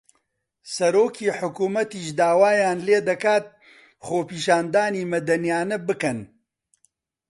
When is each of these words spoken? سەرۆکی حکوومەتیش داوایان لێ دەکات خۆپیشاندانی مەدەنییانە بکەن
سەرۆکی 0.73 1.27
حکوومەتیش 1.39 2.07
داوایان 2.19 2.77
لێ 2.87 2.99
دەکات 3.09 3.45
خۆپیشاندانی 4.05 5.07
مەدەنییانە 5.13 5.77
بکەن 5.87 6.19